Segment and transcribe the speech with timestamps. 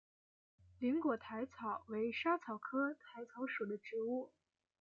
[0.79, 4.31] 菱果薹草为莎草科薹草属的植物。